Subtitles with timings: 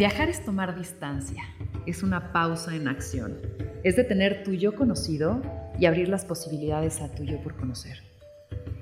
[0.00, 1.42] Viajar es tomar distancia,
[1.84, 3.36] es una pausa en acción,
[3.84, 5.42] es detener tu yo conocido
[5.78, 8.02] y abrir las posibilidades a tu yo por conocer.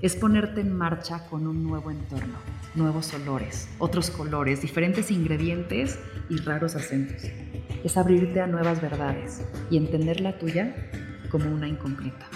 [0.00, 2.38] Es ponerte en marcha con un nuevo entorno,
[2.76, 5.98] nuevos olores, otros colores, diferentes ingredientes
[6.30, 7.24] y raros acentos.
[7.82, 9.42] Es abrirte a nuevas verdades
[9.72, 10.72] y entender la tuya
[11.32, 12.28] como una incompleta.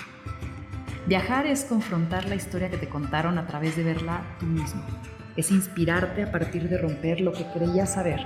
[1.07, 4.85] Viajar es confrontar la historia que te contaron a través de verla tú mismo.
[5.37, 8.25] Es inspirarte a partir de romper lo que creías saber.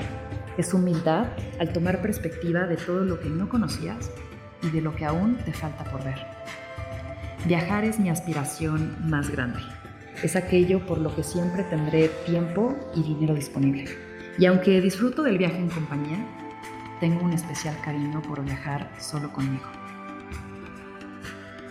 [0.57, 1.27] Es humildad
[1.61, 4.11] al tomar perspectiva de todo lo que no conocías
[4.63, 6.19] y de lo que aún te falta por ver.
[7.45, 9.61] Viajar es mi aspiración más grande.
[10.23, 13.85] Es aquello por lo que siempre tendré tiempo y dinero disponible.
[14.39, 16.27] Y aunque disfruto del viaje en compañía,
[17.01, 19.67] tengo un especial cariño por viajar solo conmigo.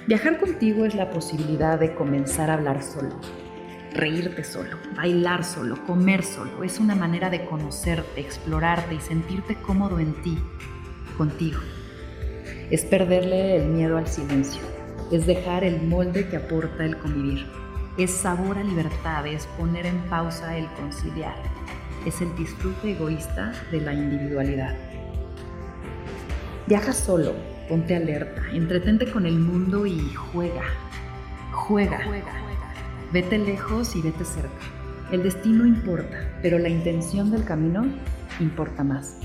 [0.08, 3.20] Viajar contigo es la posibilidad de comenzar a hablar solo,
[3.96, 6.64] reírte solo, bailar solo, comer solo.
[6.64, 10.38] Es una manera de conocerte, explorarte y sentirte cómodo en ti,
[11.18, 11.60] contigo.
[12.70, 14.62] Es perderle el miedo al silencio,
[15.12, 17.46] es dejar el molde que aporta el convivir.
[17.98, 21.36] Es sabor a libertad, es poner en pausa el conciliar.
[22.06, 24.76] Es el disfrute egoísta de la individualidad.
[26.68, 27.34] Viaja solo,
[27.70, 30.64] ponte alerta, entretente con el mundo y juega.
[31.52, 32.00] Juega.
[33.16, 34.50] Vete lejos y vete cerca.
[35.10, 37.86] El destino importa, pero la intención del camino
[38.42, 39.16] importa más.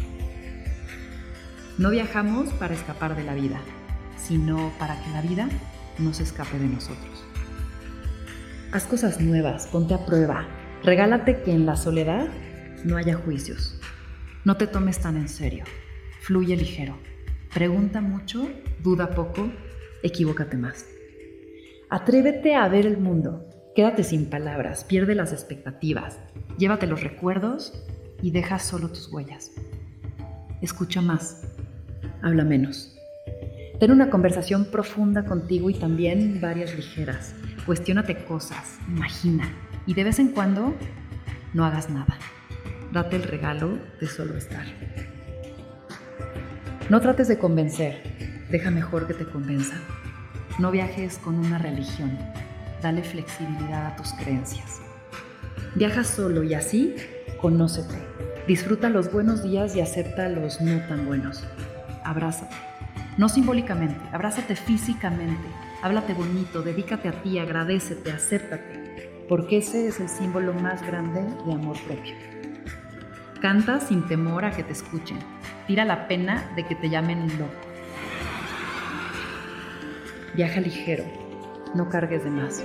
[1.76, 3.60] No viajamos para escapar de la vida,
[4.16, 5.48] sino para que la vida
[5.98, 7.24] no se escape de nosotros.
[8.70, 10.46] Haz cosas nuevas, ponte a prueba.
[10.84, 12.28] Regálate que en la soledad
[12.84, 13.76] no haya juicios.
[14.44, 15.64] No te tomes tan en serio.
[16.20, 16.96] Fluye ligero.
[17.52, 18.48] Pregunta mucho,
[18.84, 19.50] duda poco,
[20.04, 20.86] equivócate más.
[21.88, 23.49] Atrévete a ver el mundo.
[23.74, 26.18] Quédate sin palabras, pierde las expectativas,
[26.58, 27.72] llévate los recuerdos
[28.20, 29.52] y deja solo tus huellas.
[30.60, 31.42] Escucha más,
[32.20, 32.96] habla menos.
[33.78, 37.34] Ten una conversación profunda contigo y también varias ligeras.
[37.64, 39.50] Cuestiónate cosas, imagina
[39.86, 40.74] y de vez en cuando
[41.54, 42.18] no hagas nada.
[42.92, 44.66] Date el regalo de solo estar.
[46.88, 49.76] No trates de convencer, deja mejor que te convenza.
[50.58, 52.18] No viajes con una religión,
[52.82, 54.80] dale flexibilidad a tus creencias.
[55.74, 56.96] Viaja solo y así
[57.40, 57.94] conócete.
[58.46, 61.44] Disfruta los buenos días y acepta los no tan buenos.
[62.04, 62.54] Abrázate.
[63.16, 65.46] No simbólicamente, abrázate físicamente.
[65.82, 71.52] Háblate bonito, dedícate a ti, agradecete, acéptate, porque ese es el símbolo más grande de
[71.52, 72.14] amor propio.
[73.40, 75.18] Canta sin temor a que te escuchen,
[75.66, 77.52] tira la pena de que te llamen loco.
[80.34, 81.04] Viaja ligero,
[81.74, 82.64] no cargues de más.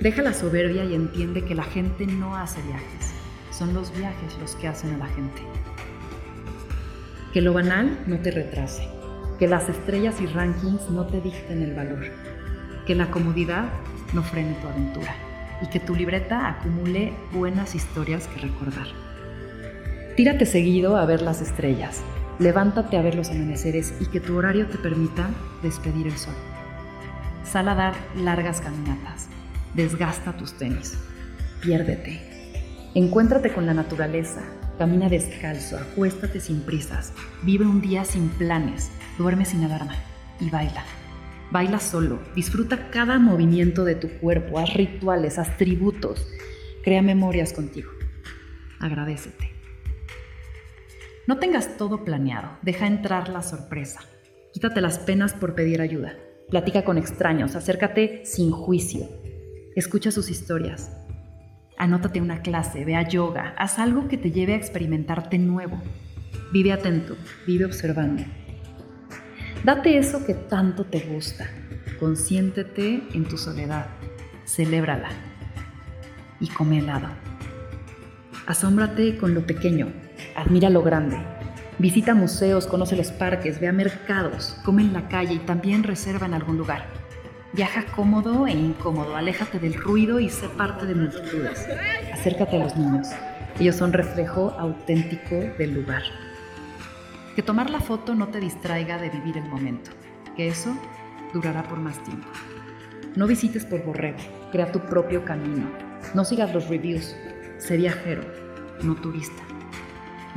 [0.00, 3.12] Deja la soberbia y entiende que la gente no hace viajes,
[3.50, 5.42] son los viajes los que hacen a la gente.
[7.32, 8.88] Que lo banal no te retrase,
[9.38, 12.06] que las estrellas y rankings no te dicten el valor,
[12.86, 13.68] que la comodidad
[14.12, 15.14] no frene tu aventura
[15.60, 18.86] y que tu libreta acumule buenas historias que recordar.
[20.16, 22.02] Tírate seguido a ver las estrellas,
[22.38, 25.28] levántate a ver los amaneceres y que tu horario te permita
[25.62, 26.34] despedir el sol.
[27.50, 29.28] Sal a dar largas caminatas,
[29.72, 30.98] desgasta tus tenis,
[31.62, 32.20] piérdete.
[32.94, 34.42] Encuéntrate con la naturaleza,
[34.76, 37.14] camina descalzo, acuéstate sin prisas,
[37.44, 39.94] vive un día sin planes, duerme sin alarma
[40.40, 40.84] y baila.
[41.50, 46.28] Baila solo, disfruta cada movimiento de tu cuerpo, haz rituales, haz tributos,
[46.84, 47.90] crea memorias contigo.
[48.78, 49.54] Agradecete.
[51.26, 54.00] No tengas todo planeado, deja entrar la sorpresa.
[54.52, 56.12] Quítate las penas por pedir ayuda.
[56.50, 59.06] Platica con extraños, acércate sin juicio.
[59.76, 60.90] Escucha sus historias.
[61.76, 65.78] Anótate una clase, ve a yoga, haz algo que te lleve a experimentarte nuevo.
[66.50, 67.16] Vive atento,
[67.46, 68.24] vive observando.
[69.62, 71.50] Date eso que tanto te gusta.
[72.00, 73.86] Consiéntete en tu soledad.
[74.46, 75.10] Celébrala.
[76.40, 77.08] Y come helado.
[78.46, 79.92] Asómbrate con lo pequeño,
[80.34, 81.18] admira lo grande.
[81.78, 86.26] Visita museos, conoce los parques, ve a mercados, come en la calle y también reserva
[86.26, 86.86] en algún lugar.
[87.52, 91.68] Viaja cómodo e incómodo, aléjate del ruido y sé parte de multitudes.
[92.12, 93.06] Acércate a los niños.
[93.60, 96.02] Ellos son reflejo auténtico del lugar.
[97.36, 99.92] Que tomar la foto no te distraiga de vivir el momento,
[100.36, 100.76] que eso
[101.32, 102.26] durará por más tiempo.
[103.14, 104.18] No visites por borrego,
[104.50, 105.70] crea tu propio camino.
[106.12, 107.14] No sigas los reviews,
[107.58, 108.22] sé viajero,
[108.82, 109.42] no turista.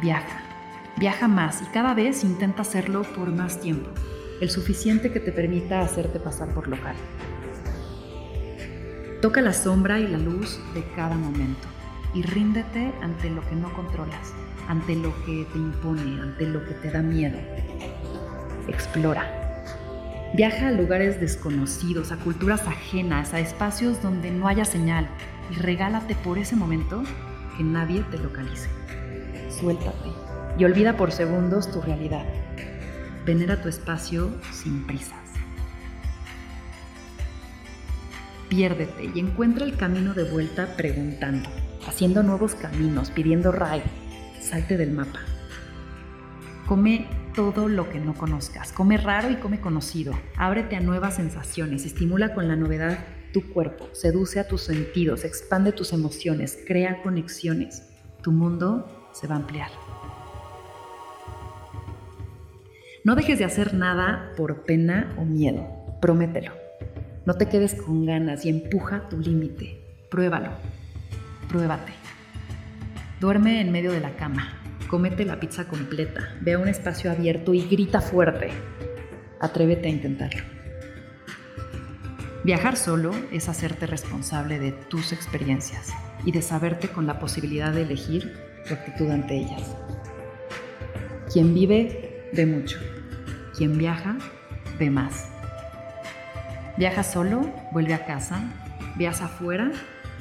[0.02, 0.51] Viaja,
[0.98, 3.90] viaja más y cada vez intenta hacerlo por más tiempo,
[4.40, 6.96] el suficiente que te permita hacerte pasar por local.
[9.22, 11.68] Toca la sombra y la luz de cada momento
[12.14, 14.34] y ríndete ante lo que no controlas.
[14.68, 17.38] ante lo que te impone, ante lo que te da miedo.
[18.70, 19.26] Explora.
[20.34, 25.10] Viaja a lugares desconocidos, a culturas ajenas, a espacios donde no haya señal
[25.50, 27.04] y regálate por ese momento
[27.58, 28.70] que nadie te localice.
[29.50, 32.26] Suéltate y olvida por segundos tu realidad.
[33.26, 35.20] Venera tu espacio sin prisas.
[38.50, 41.50] Piérdete y encuentra el camino de vuelta preguntando,
[41.88, 43.84] haciendo nuevos caminos, pidiendo ride.
[44.42, 45.20] Salte del mapa.
[46.68, 48.74] Come todo lo que no conozcas.
[48.74, 50.14] Come raro y come conocido.
[50.36, 51.86] Ábrete a nuevas sensaciones.
[51.86, 53.00] Estimula con la novedad
[53.32, 53.88] tu cuerpo.
[53.94, 55.24] Seduce a tus sentidos.
[55.24, 56.58] Expande tus emociones.
[56.68, 57.84] Crea conexiones.
[58.22, 59.70] Tu mundo se va a ampliar.
[63.04, 65.68] No dejes de hacer nada por pena o miedo.
[66.02, 66.52] Promételo.
[67.26, 69.82] No te quedes con ganas y empuja tu límite.
[70.12, 70.52] Pruébalo.
[71.50, 71.94] Pruébate.
[73.20, 74.54] Duerme en medio de la cama.
[74.88, 76.36] Cómete la pizza completa.
[76.42, 78.50] Ve a un espacio abierto y grita fuerte.
[79.40, 80.44] Atrévete a intentarlo.
[82.44, 85.90] Viajar solo es hacerte responsable de tus experiencias
[86.24, 88.36] y de saberte con la posibilidad de elegir
[88.68, 89.76] tu actitud ante ellas.
[91.32, 92.80] Quien vive ve mucho.
[93.56, 94.18] Quien viaja,
[94.80, 95.30] ve más.
[96.78, 97.42] Viaja solo,
[97.72, 98.42] vuelve a casa,
[98.96, 99.72] viaja afuera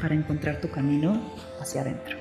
[0.00, 2.19] para encontrar tu camino hacia adentro.